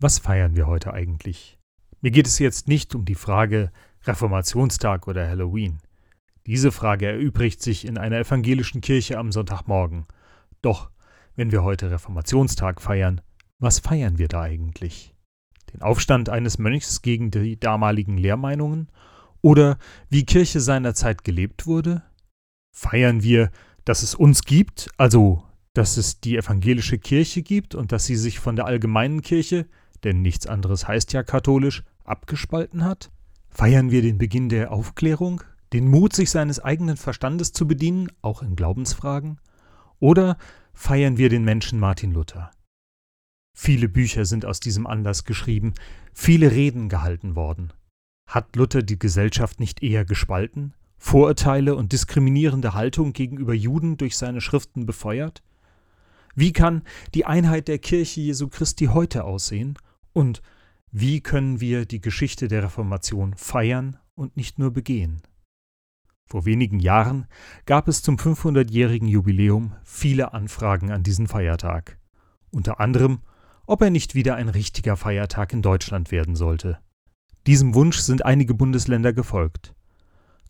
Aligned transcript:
Was 0.00 0.18
feiern 0.18 0.56
wir 0.56 0.66
heute 0.66 0.92
eigentlich? 0.92 1.58
Mir 2.00 2.10
geht 2.10 2.26
es 2.26 2.38
jetzt 2.38 2.68
nicht 2.68 2.94
um 2.94 3.04
die 3.04 3.14
Frage 3.14 3.70
Reformationstag 4.04 5.06
oder 5.06 5.26
Halloween. 5.28 5.78
Diese 6.46 6.72
Frage 6.72 7.06
erübrigt 7.06 7.62
sich 7.62 7.86
in 7.86 7.96
einer 7.96 8.18
evangelischen 8.18 8.80
Kirche 8.80 9.18
am 9.18 9.32
Sonntagmorgen. 9.32 10.04
Doch, 10.62 10.90
wenn 11.36 11.52
wir 11.52 11.62
heute 11.62 11.90
Reformationstag 11.90 12.82
feiern, 12.82 13.20
was 13.58 13.78
feiern 13.78 14.18
wir 14.18 14.28
da 14.28 14.42
eigentlich? 14.42 15.14
Den 15.72 15.80
Aufstand 15.80 16.28
eines 16.28 16.58
Mönchs 16.58 17.00
gegen 17.00 17.30
die 17.30 17.58
damaligen 17.58 18.18
Lehrmeinungen? 18.18 18.90
Oder 19.40 19.78
wie 20.10 20.24
Kirche 20.24 20.60
seinerzeit 20.60 21.22
gelebt 21.22 21.66
wurde? 21.66 22.02
Feiern 22.72 23.22
wir, 23.22 23.50
dass 23.84 24.02
es 24.02 24.14
uns 24.14 24.42
gibt, 24.42 24.90
also 24.96 25.44
dass 25.72 25.96
es 25.96 26.20
die 26.20 26.36
evangelische 26.36 26.98
Kirche 26.98 27.42
gibt 27.42 27.74
und 27.74 27.92
dass 27.92 28.06
sie 28.06 28.16
sich 28.16 28.38
von 28.38 28.56
der 28.56 28.66
allgemeinen 28.66 29.22
Kirche, 29.22 29.66
denn 30.04 30.22
nichts 30.22 30.46
anderes 30.46 30.86
heißt 30.86 31.12
ja 31.12 31.22
katholisch, 31.22 31.82
abgespalten 32.04 32.84
hat? 32.84 33.10
Feiern 33.48 33.90
wir 33.90 34.02
den 34.02 34.18
Beginn 34.18 34.48
der 34.48 34.72
Aufklärung, 34.72 35.42
den 35.72 35.88
Mut, 35.88 36.14
sich 36.14 36.30
seines 36.30 36.60
eigenen 36.60 36.96
Verstandes 36.96 37.52
zu 37.52 37.66
bedienen, 37.66 38.10
auch 38.22 38.42
in 38.42 38.56
Glaubensfragen? 38.56 39.40
Oder 39.98 40.36
feiern 40.72 41.16
wir 41.16 41.28
den 41.28 41.44
Menschen 41.44 41.78
Martin 41.78 42.12
Luther? 42.12 42.50
Viele 43.56 43.88
Bücher 43.88 44.24
sind 44.24 44.44
aus 44.44 44.60
diesem 44.60 44.86
Anlass 44.86 45.24
geschrieben, 45.24 45.74
viele 46.12 46.50
Reden 46.50 46.88
gehalten 46.88 47.36
worden. 47.36 47.72
Hat 48.28 48.56
Luther 48.56 48.82
die 48.82 48.98
Gesellschaft 48.98 49.60
nicht 49.60 49.82
eher 49.82 50.04
gespalten, 50.04 50.74
Vorurteile 50.96 51.76
und 51.76 51.92
diskriminierende 51.92 52.74
Haltung 52.74 53.12
gegenüber 53.12 53.54
Juden 53.54 53.96
durch 53.96 54.16
seine 54.16 54.40
Schriften 54.40 54.86
befeuert? 54.86 55.42
Wie 56.34 56.52
kann 56.52 56.82
die 57.14 57.26
Einheit 57.26 57.68
der 57.68 57.78
Kirche 57.78 58.20
Jesu 58.20 58.48
Christi 58.48 58.86
heute 58.86 59.24
aussehen? 59.24 59.78
Und 60.14 60.42
wie 60.90 61.20
können 61.20 61.60
wir 61.60 61.86
die 61.86 62.00
Geschichte 62.00 62.48
der 62.48 62.62
Reformation 62.62 63.34
feiern 63.34 63.98
und 64.14 64.36
nicht 64.36 64.58
nur 64.58 64.70
begehen? 64.70 65.22
Vor 66.24 66.46
wenigen 66.46 66.78
Jahren 66.78 67.26
gab 67.66 67.88
es 67.88 68.00
zum 68.00 68.16
500-jährigen 68.16 69.08
Jubiläum 69.08 69.74
viele 69.82 70.32
Anfragen 70.32 70.90
an 70.90 71.02
diesen 71.02 71.26
Feiertag. 71.26 71.98
Unter 72.50 72.80
anderem, 72.80 73.20
ob 73.66 73.82
er 73.82 73.90
nicht 73.90 74.14
wieder 74.14 74.36
ein 74.36 74.48
richtiger 74.48 74.96
Feiertag 74.96 75.52
in 75.52 75.62
Deutschland 75.62 76.12
werden 76.12 76.36
sollte. 76.36 76.78
Diesem 77.46 77.74
Wunsch 77.74 77.98
sind 77.98 78.24
einige 78.24 78.54
Bundesländer 78.54 79.12
gefolgt. 79.12 79.74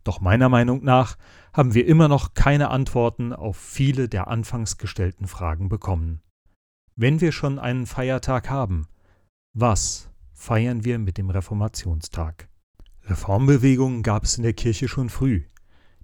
Doch 0.05 0.21
meiner 0.21 0.51
Meinung 0.51 0.85
nach 0.85 1.17
haben 1.55 1.73
wir 1.73 1.87
immer 1.87 2.09
noch 2.09 2.35
keine 2.35 2.69
Antworten 2.69 3.33
auf 3.33 3.57
viele 3.57 4.11
der 4.11 4.29
anfangs 4.29 4.77
gestellten 4.77 5.27
Fragen 5.27 5.71
bekommen. 5.71 6.21
Wenn 6.97 7.23
wir 7.23 7.33
schon 7.33 7.59
einen 7.59 7.87
Feiertag 7.87 8.51
haben, 8.51 8.87
was 9.57 10.11
feiern 10.33 10.85
wir 10.85 10.99
mit 10.99 11.17
dem 11.17 11.31
Reformationstag? 11.31 12.49
Reformbewegungen 13.05 14.03
gab 14.03 14.25
es 14.25 14.37
in 14.37 14.43
der 14.43 14.53
Kirche 14.53 14.89
schon 14.89 15.09
früh. 15.09 15.45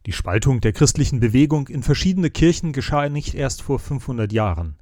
Die 0.07 0.13
Spaltung 0.13 0.61
der 0.61 0.73
christlichen 0.73 1.19
Bewegung 1.19 1.67
in 1.67 1.83
verschiedene 1.83 2.31
Kirchen 2.31 2.73
geschah 2.73 3.09
nicht 3.09 3.35
erst 3.35 3.63
vor 3.63 3.81
500 3.81 4.33
Jahren. 4.33 4.77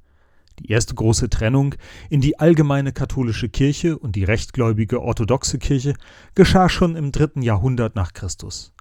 Die 0.58 0.70
erste 0.70 0.94
große 0.94 1.30
Trennung 1.30 1.76
in 2.10 2.20
die 2.20 2.38
allgemeine 2.38 2.92
katholische 2.92 3.48
Kirche 3.48 3.98
und 3.98 4.16
die 4.16 4.24
rechtgläubige 4.24 5.00
orthodoxe 5.00 5.58
Kirche 5.58 5.94
geschah 6.34 6.68
schon 6.68 6.94
im 6.94 7.10
dritten 7.10 7.40
Jahrhundert 7.40 7.96
nach 7.96 8.12
Christus. 8.12 8.74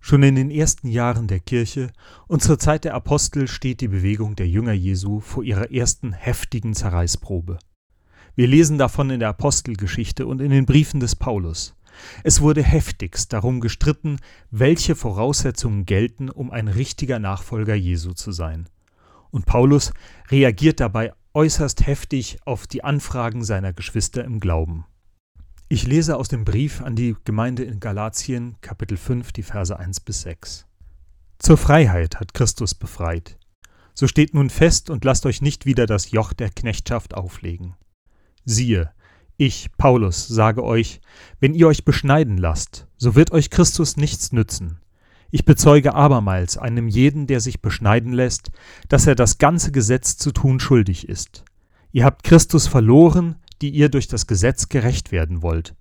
Schon 0.00 0.24
in 0.24 0.34
den 0.34 0.50
ersten 0.50 0.88
Jahren 0.88 1.28
der 1.28 1.38
Kirche 1.38 1.92
und 2.26 2.42
zur 2.42 2.58
Zeit 2.58 2.82
der 2.82 2.94
Apostel 2.94 3.46
steht 3.46 3.82
die 3.82 3.88
Bewegung 3.88 4.34
der 4.34 4.48
Jünger 4.48 4.72
Jesu 4.72 5.20
vor 5.20 5.44
ihrer 5.44 5.70
ersten 5.70 6.12
heftigen 6.12 6.74
Zerreißprobe. 6.74 7.60
Wir 8.34 8.46
lesen 8.46 8.78
davon 8.78 9.10
in 9.10 9.20
der 9.20 9.28
Apostelgeschichte 9.28 10.26
und 10.26 10.40
in 10.40 10.50
den 10.50 10.64
Briefen 10.64 11.00
des 11.00 11.16
Paulus. 11.16 11.74
Es 12.24 12.40
wurde 12.40 12.62
heftigst 12.62 13.32
darum 13.32 13.60
gestritten, 13.60 14.18
welche 14.50 14.94
Voraussetzungen 14.94 15.84
gelten, 15.84 16.30
um 16.30 16.50
ein 16.50 16.68
richtiger 16.68 17.18
Nachfolger 17.18 17.74
Jesu 17.74 18.12
zu 18.12 18.32
sein. 18.32 18.68
Und 19.30 19.44
Paulus 19.44 19.92
reagiert 20.30 20.80
dabei 20.80 21.12
äußerst 21.34 21.86
heftig 21.86 22.38
auf 22.44 22.66
die 22.66 22.84
Anfragen 22.84 23.44
seiner 23.44 23.72
Geschwister 23.72 24.24
im 24.24 24.40
Glauben. 24.40 24.86
Ich 25.68 25.86
lese 25.86 26.16
aus 26.16 26.28
dem 26.28 26.44
Brief 26.44 26.82
an 26.82 26.96
die 26.96 27.16
Gemeinde 27.24 27.64
in 27.64 27.80
Galatien, 27.80 28.56
Kapitel 28.60 28.98
5, 28.98 29.32
die 29.32 29.42
Verse 29.42 29.78
1 29.78 30.00
bis 30.00 30.22
6. 30.22 30.66
Zur 31.38 31.56
Freiheit 31.56 32.20
hat 32.20 32.34
Christus 32.34 32.74
befreit. 32.74 33.38
So 33.94 34.06
steht 34.06 34.34
nun 34.34 34.50
fest 34.50 34.90
und 34.90 35.04
lasst 35.04 35.26
euch 35.26 35.40
nicht 35.40 35.66
wieder 35.66 35.86
das 35.86 36.10
Joch 36.10 36.32
der 36.32 36.50
Knechtschaft 36.50 37.14
auflegen. 37.14 37.74
Siehe, 38.44 38.90
ich, 39.36 39.70
Paulus, 39.76 40.28
sage 40.28 40.62
euch, 40.62 41.00
wenn 41.40 41.54
ihr 41.54 41.66
euch 41.66 41.84
beschneiden 41.84 42.38
lasst, 42.38 42.86
so 42.96 43.14
wird 43.14 43.32
euch 43.32 43.50
Christus 43.50 43.96
nichts 43.96 44.32
nützen. 44.32 44.78
Ich 45.30 45.44
bezeuge 45.44 45.94
abermals 45.94 46.58
einem 46.58 46.88
jeden, 46.88 47.26
der 47.26 47.40
sich 47.40 47.62
beschneiden 47.62 48.12
lässt, 48.12 48.50
dass 48.88 49.06
er 49.06 49.14
das 49.14 49.38
ganze 49.38 49.72
Gesetz 49.72 50.16
zu 50.16 50.30
tun 50.30 50.60
schuldig 50.60 51.08
ist. 51.08 51.44
Ihr 51.90 52.04
habt 52.04 52.22
Christus 52.22 52.66
verloren, 52.66 53.36
die 53.62 53.70
ihr 53.70 53.88
durch 53.88 54.08
das 54.08 54.26
Gesetz 54.26 54.68
gerecht 54.68 55.12
werden 55.12 55.42
wollt. 55.42 55.74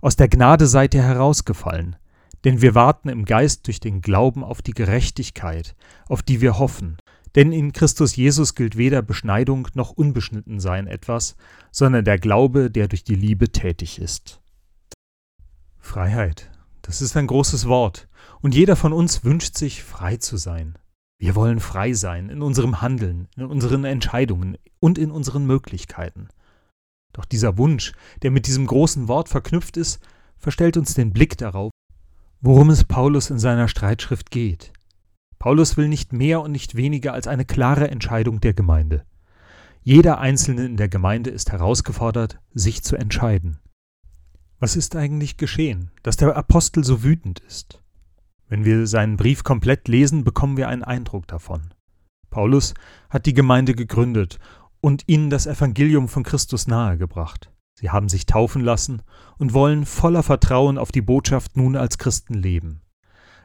Aus 0.00 0.16
der 0.16 0.28
Gnade 0.28 0.66
seid 0.66 0.94
ihr 0.94 1.02
herausgefallen, 1.02 1.96
denn 2.44 2.62
wir 2.62 2.74
warten 2.74 3.08
im 3.08 3.24
Geist 3.24 3.66
durch 3.66 3.78
den 3.78 4.00
Glauben 4.00 4.42
auf 4.42 4.62
die 4.62 4.74
Gerechtigkeit, 4.74 5.76
auf 6.08 6.22
die 6.22 6.40
wir 6.40 6.58
hoffen. 6.58 6.96
Denn 7.36 7.52
in 7.52 7.72
Christus 7.72 8.16
Jesus 8.16 8.54
gilt 8.54 8.76
weder 8.76 9.02
Beschneidung 9.02 9.68
noch 9.74 9.90
Unbeschnittensein 9.90 10.86
etwas, 10.86 11.36
sondern 11.70 12.04
der 12.04 12.18
Glaube, 12.18 12.70
der 12.70 12.88
durch 12.88 13.04
die 13.04 13.14
Liebe 13.14 13.50
tätig 13.50 14.00
ist. 14.00 14.40
Freiheit, 15.78 16.50
das 16.80 17.02
ist 17.02 17.16
ein 17.16 17.26
großes 17.26 17.68
Wort, 17.68 18.08
und 18.40 18.54
jeder 18.54 18.74
von 18.74 18.92
uns 18.92 19.22
wünscht 19.22 19.56
sich, 19.56 19.84
frei 19.84 20.16
zu 20.16 20.38
sein. 20.38 20.78
Wir 21.18 21.34
wollen 21.34 21.60
frei 21.60 21.92
sein 21.92 22.30
in 22.30 22.42
unserem 22.42 22.80
Handeln, 22.80 23.28
in 23.36 23.44
unseren 23.44 23.84
Entscheidungen 23.84 24.56
und 24.80 24.98
in 24.98 25.10
unseren 25.10 25.46
Möglichkeiten. 25.46 26.28
Doch 27.12 27.24
dieser 27.24 27.56
Wunsch, 27.58 27.92
der 28.22 28.30
mit 28.30 28.46
diesem 28.46 28.66
großen 28.66 29.08
Wort 29.08 29.28
verknüpft 29.28 29.76
ist, 29.76 30.00
verstellt 30.38 30.76
uns 30.76 30.94
den 30.94 31.12
Blick 31.12 31.36
darauf, 31.38 31.70
worum 32.40 32.70
es 32.70 32.84
Paulus 32.84 33.30
in 33.30 33.38
seiner 33.38 33.68
Streitschrift 33.68 34.30
geht. 34.30 34.72
Paulus 35.38 35.76
will 35.76 35.88
nicht 35.88 36.12
mehr 36.12 36.40
und 36.40 36.52
nicht 36.52 36.74
weniger 36.76 37.12
als 37.12 37.26
eine 37.26 37.44
klare 37.44 37.90
Entscheidung 37.90 38.40
der 38.40 38.54
Gemeinde. 38.54 39.04
Jeder 39.82 40.18
Einzelne 40.18 40.64
in 40.64 40.76
der 40.76 40.88
Gemeinde 40.88 41.30
ist 41.30 41.52
herausgefordert, 41.52 42.40
sich 42.52 42.82
zu 42.82 42.96
entscheiden. 42.96 43.58
Was 44.58 44.74
ist 44.74 44.96
eigentlich 44.96 45.36
geschehen, 45.36 45.90
dass 46.02 46.16
der 46.16 46.34
Apostel 46.36 46.82
so 46.82 47.02
wütend 47.02 47.40
ist? 47.40 47.82
Wenn 48.48 48.64
wir 48.64 48.86
seinen 48.86 49.16
Brief 49.16 49.44
komplett 49.44 49.86
lesen, 49.86 50.24
bekommen 50.24 50.56
wir 50.56 50.68
einen 50.68 50.82
Eindruck 50.82 51.26
davon. 51.28 51.74
Paulus 52.30 52.74
hat 53.10 53.26
die 53.26 53.34
Gemeinde 53.34 53.74
gegründet 53.74 54.38
und 54.80 55.04
ihnen 55.06 55.30
das 55.30 55.46
Evangelium 55.46 56.08
von 56.08 56.22
Christus 56.22 56.66
nahegebracht. 56.66 57.52
Sie 57.74 57.90
haben 57.90 58.08
sich 58.08 58.24
taufen 58.24 58.62
lassen 58.62 59.02
und 59.36 59.52
wollen 59.52 59.84
voller 59.84 60.22
Vertrauen 60.22 60.78
auf 60.78 60.92
die 60.92 61.02
Botschaft 61.02 61.56
nun 61.56 61.76
als 61.76 61.98
Christen 61.98 62.34
leben. 62.34 62.80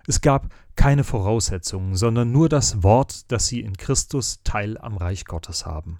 Es 0.07 0.22
gab 0.22 0.53
keine 0.75 1.03
Voraussetzungen, 1.03 1.95
sondern 1.95 2.31
nur 2.31 2.50
das 2.50 2.84
Wort, 2.84 3.31
dass 3.31 3.47
sie 3.47 3.59
in 3.62 3.78
Christus 3.78 4.41
Teil 4.44 4.78
am 4.78 4.97
Reich 4.97 5.25
Gottes 5.25 5.66
haben. 5.66 6.00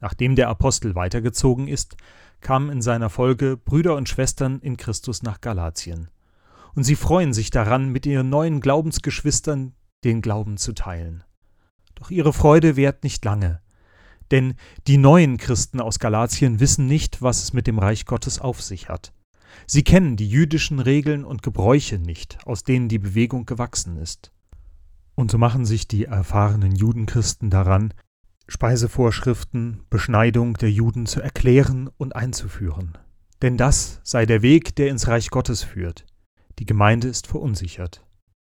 Nachdem 0.00 0.34
der 0.34 0.48
Apostel 0.48 0.94
weitergezogen 0.94 1.68
ist, 1.68 1.96
kamen 2.40 2.70
in 2.70 2.82
seiner 2.82 3.10
Folge 3.10 3.56
Brüder 3.56 3.96
und 3.96 4.08
Schwestern 4.08 4.60
in 4.60 4.76
Christus 4.76 5.22
nach 5.22 5.40
Galatien. 5.40 6.08
Und 6.74 6.84
sie 6.84 6.96
freuen 6.96 7.32
sich 7.32 7.50
daran, 7.50 7.90
mit 7.90 8.06
ihren 8.06 8.30
neuen 8.30 8.60
Glaubensgeschwistern 8.60 9.74
den 10.04 10.22
Glauben 10.22 10.56
zu 10.56 10.72
teilen. 10.72 11.24
Doch 11.94 12.10
ihre 12.10 12.32
Freude 12.32 12.76
währt 12.76 13.04
nicht 13.04 13.24
lange, 13.24 13.60
denn 14.30 14.54
die 14.86 14.96
neuen 14.96 15.36
Christen 15.36 15.80
aus 15.80 15.98
Galatien 15.98 16.60
wissen 16.60 16.86
nicht, 16.86 17.20
was 17.20 17.42
es 17.42 17.52
mit 17.52 17.66
dem 17.66 17.78
Reich 17.78 18.06
Gottes 18.06 18.40
auf 18.40 18.62
sich 18.62 18.88
hat. 18.88 19.12
Sie 19.66 19.82
kennen 19.82 20.16
die 20.16 20.28
jüdischen 20.28 20.80
Regeln 20.80 21.24
und 21.24 21.42
Gebräuche 21.42 21.98
nicht, 21.98 22.38
aus 22.46 22.64
denen 22.64 22.88
die 22.88 22.98
Bewegung 22.98 23.46
gewachsen 23.46 23.96
ist. 23.96 24.32
Und 25.14 25.30
so 25.30 25.38
machen 25.38 25.64
sich 25.64 25.88
die 25.88 26.04
erfahrenen 26.04 26.74
Judenchristen 26.74 27.50
daran, 27.50 27.94
Speisevorschriften, 28.48 29.82
Beschneidung 29.90 30.54
der 30.54 30.70
Juden 30.70 31.06
zu 31.06 31.20
erklären 31.20 31.88
und 31.96 32.16
einzuführen. 32.16 32.98
Denn 33.42 33.56
das 33.56 34.00
sei 34.02 34.26
der 34.26 34.42
Weg, 34.42 34.74
der 34.76 34.88
ins 34.88 35.08
Reich 35.08 35.30
Gottes 35.30 35.62
führt. 35.62 36.04
Die 36.58 36.66
Gemeinde 36.66 37.08
ist 37.08 37.26
verunsichert. 37.26 38.04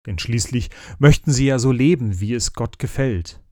Denn 0.07 0.19
schließlich 0.19 0.71
möchten 0.99 1.33
sie 1.33 1.47
ja 1.47 1.59
so 1.59 1.73
leben, 1.73 2.21
wie 2.21 2.35
es 2.35 2.53
Gott 2.53 2.79
gefällt 2.79 3.43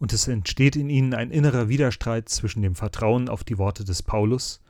und 0.00 0.14
es 0.14 0.26
entsteht 0.26 0.74
in 0.76 0.88
ihnen 0.88 1.14
ein 1.14 1.30
innerer 1.30 1.68
Widerstreit 1.68 2.28
zwischen 2.28 2.62
dem 2.62 2.74
Vertrauen 2.74 3.28
auf 3.28 3.44
die 3.44 3.58
Worte 3.58 3.84
des 3.84 4.02
Paulus, 4.02 4.60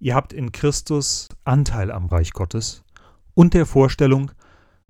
ihr 0.00 0.14
habt 0.14 0.32
in 0.32 0.52
Christus 0.52 1.28
Anteil 1.44 1.90
am 1.90 2.06
Reich 2.06 2.32
Gottes, 2.32 2.84
und 3.34 3.54
der 3.54 3.66
Vorstellung, 3.66 4.32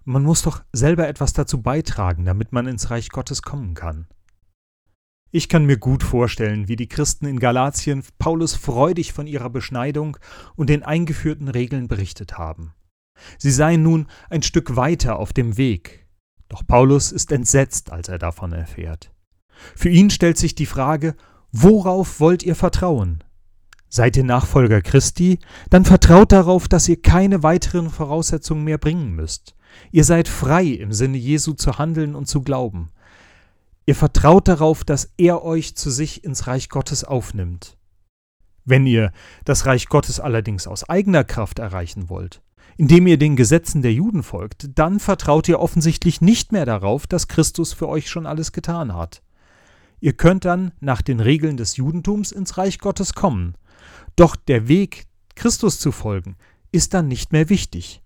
man 0.05 0.23
muss 0.23 0.43
doch 0.43 0.63
selber 0.73 1.07
etwas 1.07 1.35
dazu 1.35 1.61
beitragen, 1.61 2.25
damit 2.25 2.53
man 2.53 2.67
ins 2.67 2.91
Reich 2.91 3.11
Gottes 3.11 3.43
kommen 3.43 3.75
kann. 3.75 4.07
Ich 5.31 5.51
kann 5.51 5.67
mir 5.67 5.77
gut 5.77 6.03
vorstellen, 6.03 6.69
wie 6.69 6.77
die 6.77 6.89
Christen 6.89 7.27
in 7.27 7.39
Galatien 7.39 8.03
Paulus 8.19 8.55
freudig 8.55 9.13
von 9.13 9.27
ihrer 9.27 9.51
Beschneidung 9.51 10.17
und 10.57 10.71
den 10.71 10.83
eingeführten 10.83 11.49
Regeln 11.49 11.89
berichtet 11.89 12.39
haben. 12.39 12.73
Sie 13.37 13.51
seien 13.51 13.83
nun 13.83 14.07
ein 14.31 14.43
Stück 14.43 14.77
weiter 14.77 15.19
auf 15.19 15.35
dem 15.35 15.59
Weg. 15.59 16.07
Doch 16.49 16.67
Paulus 16.67 17.13
ist 17.13 17.31
entsetzt, 17.31 17.93
als 17.93 18.09
er 18.09 18.19
davon 18.19 18.53
erfährt. 18.53 19.13
Für 19.77 19.91
ihn 19.91 20.09
stellt 20.09 20.39
sich 20.39 20.55
die 20.55 20.67
Frage, 20.67 21.15
worauf 21.53 22.21
wollt 22.21 22.43
ihr 22.43 22.55
vertrauen? 22.55 23.23
Seid 23.91 24.17
ihr 24.17 24.25
Nachfolger 24.25 24.83
Christi? 24.83 25.39
Dann 25.71 25.85
vertraut 25.85 26.33
darauf, 26.33 26.69
dass 26.69 26.89
ihr 26.89 27.01
keine 27.01 27.43
weiteren 27.43 27.89
Voraussetzungen 27.89 28.65
mehr 28.65 28.79
bringen 28.79 29.13
müsst. 29.15 29.55
Ihr 29.91 30.05
seid 30.05 30.29
frei 30.29 30.65
im 30.65 30.93
Sinne 30.93 31.17
Jesu 31.17 31.55
zu 31.55 31.79
handeln 31.79 32.15
und 32.15 32.27
zu 32.27 32.43
glauben. 32.43 32.91
Ihr 33.87 33.95
vertraut 33.95 34.49
darauf, 34.49 34.85
dass 34.85 35.13
er 35.17 35.43
euch 35.43 35.75
zu 35.75 35.91
sich 35.91 36.23
ins 36.23 36.47
Reich 36.47 36.69
Gottes 36.69 37.05
aufnimmt. 37.05 37.79
Wenn 38.67 38.85
ihr 38.85 39.13
das 39.47 39.65
Reich 39.65 39.89
Gottes 39.89 40.21
allerdings 40.21 40.67
aus 40.67 40.87
eigener 40.87 41.25
Kraft 41.25 41.59
erreichen 41.59 42.11
wollt, 42.11 42.43
indem 42.77 43.07
ihr 43.07 43.17
den 43.17 43.35
Gesetzen 43.35 43.81
der 43.81 43.95
Juden 43.95 44.23
folgt, 44.23 44.69
dann 44.79 45.01
vertraut 45.01 45.49
ihr 45.49 45.59
offensichtlich 45.59 46.21
nicht 46.21 46.53
mehr 46.53 46.67
darauf, 46.67 47.07
dass 47.07 47.29
Christus 47.29 47.73
für 47.73 47.89
euch 47.89 48.11
schon 48.11 48.27
alles 48.27 48.53
getan 48.53 48.95
hat. 48.95 49.23
Ihr 50.01 50.13
könnt 50.13 50.45
dann 50.45 50.73
nach 50.81 51.01
den 51.01 51.21
Regeln 51.21 51.57
des 51.57 51.77
Judentums 51.77 52.31
ins 52.31 52.59
Reich 52.59 52.79
Gottes 52.79 53.15
kommen. 53.15 53.55
Doch 54.19 54.35
der 54.35 54.67
Weg, 54.67 55.07
Christus 55.37 55.79
zu 55.79 55.93
folgen, 55.93 56.35
ist 56.73 56.93
dann 56.93 57.07
nicht 57.07 57.31
mehr 57.31 57.49
wichtig. 57.51 58.03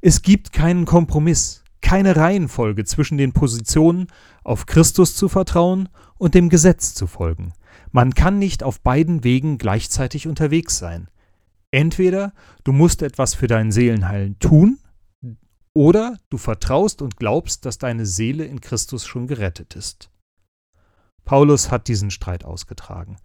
Es 0.00 0.22
gibt 0.22 0.52
keinen 0.52 0.84
Kompromiss, 0.84 1.64
keine 1.80 2.14
Reihenfolge 2.14 2.84
zwischen 2.84 3.18
den 3.18 3.32
Positionen, 3.32 4.06
auf 4.44 4.66
Christus 4.66 5.16
zu 5.16 5.28
vertrauen 5.28 5.88
und 6.16 6.36
dem 6.36 6.48
Gesetz 6.48 6.94
zu 6.94 7.08
folgen. 7.08 7.54
Man 7.90 8.14
kann 8.14 8.38
nicht 8.38 8.62
auf 8.62 8.80
beiden 8.82 9.24
Wegen 9.24 9.58
gleichzeitig 9.58 10.28
unterwegs 10.28 10.78
sein. 10.78 11.08
Entweder 11.72 12.34
du 12.62 12.70
musst 12.70 13.02
etwas 13.02 13.34
für 13.34 13.48
dein 13.48 13.72
Seelenheil 13.72 14.36
tun, 14.38 14.78
oder 15.74 16.18
du 16.30 16.38
vertraust 16.38 17.02
und 17.02 17.16
glaubst, 17.16 17.64
dass 17.64 17.78
deine 17.78 18.06
Seele 18.06 18.44
in 18.44 18.60
Christus 18.60 19.06
schon 19.06 19.26
gerettet 19.26 19.74
ist. 19.74 20.08
Paulus 21.28 21.70
hat 21.70 21.88
diesen 21.88 22.10
Streit 22.10 22.46
ausgetragen. 22.46 23.16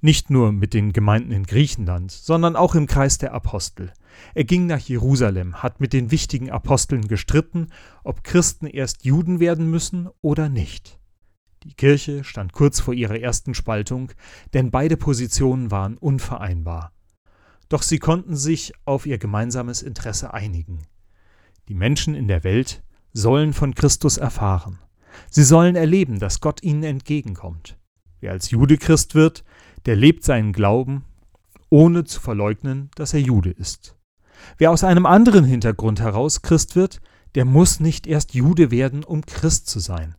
Nicht 0.00 0.30
nur 0.30 0.52
mit 0.52 0.74
den 0.74 0.92
Gemeinden 0.92 1.32
in 1.32 1.42
Griechenland, 1.42 2.12
sondern 2.12 2.54
auch 2.54 2.76
im 2.76 2.86
Kreis 2.86 3.18
der 3.18 3.34
Apostel. 3.34 3.92
Er 4.36 4.44
ging 4.44 4.66
nach 4.66 4.78
Jerusalem, 4.78 5.60
hat 5.60 5.80
mit 5.80 5.92
den 5.92 6.12
wichtigen 6.12 6.52
Aposteln 6.52 7.08
gestritten, 7.08 7.66
ob 8.04 8.22
Christen 8.22 8.68
erst 8.68 9.04
Juden 9.04 9.40
werden 9.40 9.68
müssen 9.68 10.08
oder 10.20 10.48
nicht. 10.48 11.00
Die 11.64 11.74
Kirche 11.74 12.22
stand 12.22 12.52
kurz 12.52 12.78
vor 12.78 12.94
ihrer 12.94 13.18
ersten 13.18 13.54
Spaltung, 13.54 14.12
denn 14.54 14.70
beide 14.70 14.96
Positionen 14.96 15.72
waren 15.72 15.98
unvereinbar. 15.98 16.92
Doch 17.68 17.82
sie 17.82 17.98
konnten 17.98 18.36
sich 18.36 18.72
auf 18.84 19.04
ihr 19.04 19.18
gemeinsames 19.18 19.82
Interesse 19.82 20.32
einigen. 20.32 20.82
Die 21.68 21.74
Menschen 21.74 22.14
in 22.14 22.28
der 22.28 22.44
Welt 22.44 22.84
sollen 23.12 23.52
von 23.52 23.74
Christus 23.74 24.16
erfahren. 24.16 24.78
Sie 25.30 25.44
sollen 25.44 25.76
erleben, 25.76 26.18
dass 26.18 26.40
Gott 26.40 26.62
ihnen 26.62 26.82
entgegenkommt. 26.82 27.76
Wer 28.20 28.32
als 28.32 28.50
Jude 28.50 28.78
Christ 28.78 29.14
wird, 29.14 29.44
der 29.86 29.96
lebt 29.96 30.24
seinen 30.24 30.52
Glauben, 30.52 31.04
ohne 31.70 32.04
zu 32.04 32.20
verleugnen, 32.20 32.90
dass 32.94 33.14
er 33.14 33.20
Jude 33.20 33.50
ist. 33.50 33.96
Wer 34.56 34.70
aus 34.70 34.84
einem 34.84 35.06
anderen 35.06 35.44
Hintergrund 35.44 36.00
heraus 36.00 36.42
Christ 36.42 36.76
wird, 36.76 37.00
der 37.34 37.44
muss 37.44 37.80
nicht 37.80 38.06
erst 38.06 38.34
Jude 38.34 38.70
werden, 38.70 39.04
um 39.04 39.24
Christ 39.24 39.68
zu 39.68 39.78
sein. 39.78 40.14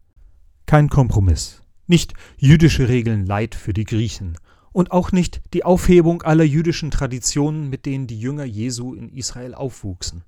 Kein 0.65 0.89
Kompromiss. 0.89 1.61
Nicht 1.87 2.13
jüdische 2.37 2.87
Regeln 2.87 3.25
Leid 3.25 3.55
für 3.55 3.73
die 3.73 3.85
Griechen 3.85 4.37
und 4.71 4.91
auch 4.91 5.11
nicht 5.11 5.41
die 5.53 5.65
Aufhebung 5.65 6.21
aller 6.21 6.43
jüdischen 6.43 6.91
Traditionen, 6.91 7.69
mit 7.69 7.85
denen 7.85 8.05
die 8.05 8.19
Jünger 8.19 8.45
Jesu 8.45 8.93
in 8.93 9.09
Israel 9.09 9.55
aufwuchsen. 9.55 10.23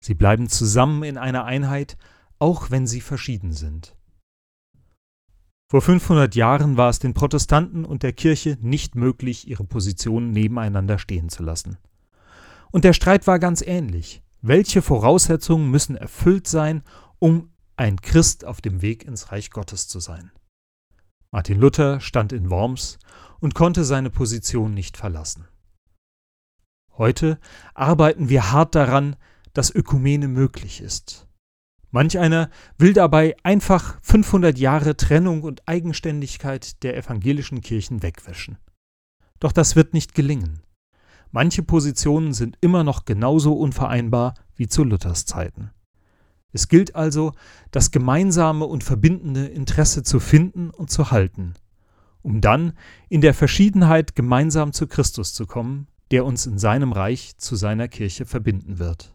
Sie 0.00 0.14
bleiben 0.14 0.48
zusammen 0.48 1.02
in 1.02 1.18
einer 1.18 1.44
Einheit, 1.44 1.96
auch 2.38 2.70
wenn 2.70 2.86
sie 2.86 3.00
verschieden 3.00 3.52
sind. 3.52 3.96
Vor 5.70 5.82
500 5.82 6.34
Jahren 6.34 6.78
war 6.78 6.88
es 6.88 6.98
den 6.98 7.12
Protestanten 7.12 7.84
und 7.84 8.02
der 8.02 8.14
Kirche 8.14 8.56
nicht 8.60 8.94
möglich, 8.94 9.48
ihre 9.48 9.64
Positionen 9.64 10.30
nebeneinander 10.30 10.98
stehen 10.98 11.28
zu 11.28 11.42
lassen. 11.42 11.76
Und 12.70 12.84
der 12.84 12.94
Streit 12.94 13.26
war 13.26 13.38
ganz 13.38 13.60
ähnlich. 13.60 14.22
Welche 14.40 14.80
Voraussetzungen 14.80 15.70
müssen 15.70 15.96
erfüllt 15.96 16.46
sein, 16.46 16.82
um 17.18 17.50
ein 17.76 18.00
Christ 18.00 18.46
auf 18.46 18.62
dem 18.62 18.80
Weg 18.80 19.04
ins 19.04 19.30
Reich 19.30 19.50
Gottes 19.50 19.88
zu 19.88 20.00
sein? 20.00 20.30
Martin 21.30 21.60
Luther 21.60 22.00
stand 22.00 22.32
in 22.32 22.48
Worms 22.48 22.98
und 23.40 23.54
konnte 23.54 23.84
seine 23.84 24.08
Position 24.08 24.72
nicht 24.72 24.96
verlassen. 24.96 25.46
Heute 26.96 27.38
arbeiten 27.74 28.30
wir 28.30 28.50
hart 28.50 28.74
daran, 28.74 29.16
dass 29.52 29.74
Ökumene 29.74 30.28
möglich 30.28 30.80
ist. 30.80 31.27
Manch 31.90 32.18
einer 32.18 32.50
will 32.76 32.92
dabei 32.92 33.34
einfach 33.42 33.98
500 34.02 34.58
Jahre 34.58 34.96
Trennung 34.96 35.42
und 35.42 35.66
Eigenständigkeit 35.66 36.82
der 36.82 36.96
evangelischen 36.96 37.60
Kirchen 37.62 38.02
wegwischen. 38.02 38.58
Doch 39.40 39.52
das 39.52 39.76
wird 39.76 39.94
nicht 39.94 40.14
gelingen. 40.14 40.62
Manche 41.30 41.62
Positionen 41.62 42.32
sind 42.32 42.56
immer 42.60 42.84
noch 42.84 43.04
genauso 43.04 43.54
unvereinbar 43.54 44.34
wie 44.54 44.66
zu 44.66 44.84
Luthers 44.84 45.24
Zeiten. 45.24 45.70
Es 46.52 46.68
gilt 46.68 46.96
also, 46.96 47.32
das 47.70 47.90
gemeinsame 47.90 48.64
und 48.64 48.82
verbindende 48.82 49.46
Interesse 49.46 50.02
zu 50.02 50.18
finden 50.20 50.70
und 50.70 50.90
zu 50.90 51.10
halten, 51.10 51.54
um 52.22 52.40
dann 52.40 52.72
in 53.08 53.20
der 53.20 53.34
Verschiedenheit 53.34 54.14
gemeinsam 54.14 54.72
zu 54.72 54.86
Christus 54.86 55.34
zu 55.34 55.46
kommen, 55.46 55.88
der 56.10 56.24
uns 56.24 56.46
in 56.46 56.58
seinem 56.58 56.92
Reich 56.92 57.36
zu 57.36 57.54
seiner 57.54 57.88
Kirche 57.88 58.24
verbinden 58.24 58.78
wird. 58.78 59.14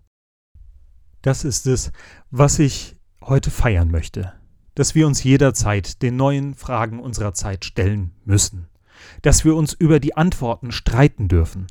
Das 1.24 1.46
ist 1.46 1.68
es, 1.68 1.92
was 2.32 2.60
ich 2.60 2.98
heute 3.22 3.50
feiern 3.50 3.90
möchte, 3.90 4.34
dass 4.76 4.94
wir 4.94 5.08
uns 5.08 5.24
jederzeit 5.24 6.02
den 6.02 6.18
neuen 6.18 6.54
Fragen 6.54 7.00
unserer 7.00 7.34
Zeit 7.34 7.64
stellen 7.64 8.12
müssen, 8.26 8.68
dass 9.22 9.46
wir 9.46 9.56
uns 9.56 9.72
über 9.72 10.02
die 10.02 10.18
Antworten 10.18 10.74
streiten 10.74 11.30
dürfen 11.30 11.68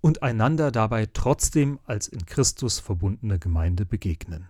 und 0.00 0.22
einander 0.22 0.70
dabei 0.70 1.06
trotzdem 1.12 1.80
als 1.84 2.06
in 2.06 2.26
Christus 2.26 2.78
verbundene 2.78 3.40
Gemeinde 3.40 3.84
begegnen. 3.84 4.48